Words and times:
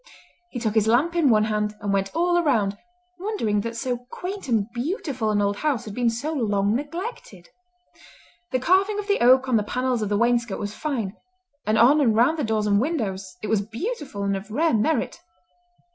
He 0.49 0.59
took 0.59 0.73
his 0.73 0.87
lamp 0.87 1.15
in 1.15 1.29
one 1.29 1.43
hand, 1.43 1.75
and 1.79 1.93
went 1.93 2.09
all 2.15 2.35
around, 2.39 2.75
wondering 3.19 3.61
that 3.61 3.75
so 3.75 4.07
quaint 4.09 4.47
and 4.47 4.65
beautiful 4.73 5.29
an 5.29 5.43
old 5.43 5.57
house 5.57 5.85
had 5.85 5.93
been 5.93 6.09
so 6.09 6.33
long 6.33 6.75
neglected. 6.75 7.49
The 8.49 8.57
carving 8.57 8.97
of 8.97 9.05
the 9.05 9.19
oak 9.19 9.47
on 9.47 9.57
the 9.57 9.61
panels 9.61 10.01
of 10.01 10.09
the 10.09 10.17
wainscot 10.17 10.57
was 10.57 10.73
fine, 10.73 11.15
and 11.67 11.77
on 11.77 12.01
and 12.01 12.15
round 12.15 12.39
the 12.39 12.43
doors 12.43 12.65
and 12.65 12.81
windows 12.81 13.37
it 13.43 13.47
was 13.47 13.61
beautiful 13.61 14.23
and 14.23 14.35
of 14.35 14.49
rare 14.49 14.73
merit. 14.73 15.21